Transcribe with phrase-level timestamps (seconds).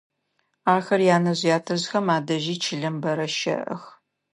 [0.75, 3.83] Ахэр янэжъ-ятэжъхэм адэжьи чылэм бэрэ щэӏэх.